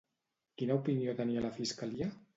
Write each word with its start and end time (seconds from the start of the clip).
Quina 0.61 0.77
opinió 0.79 1.15
tenia 1.21 1.45
la 1.47 1.55
fiscalia? 1.59 2.13